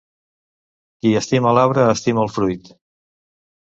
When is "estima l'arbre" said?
1.21-1.87